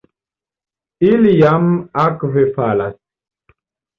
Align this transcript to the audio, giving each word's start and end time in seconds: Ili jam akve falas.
Ili 1.09 1.33
jam 1.41 1.67
akve 2.05 2.45
falas. 2.55 2.97